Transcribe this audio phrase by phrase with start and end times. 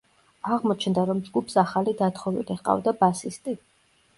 [0.55, 3.55] აღმოჩნდა, რომ ჯგუფს ახალი დათხოვილი ჰყავდა ბასისტი.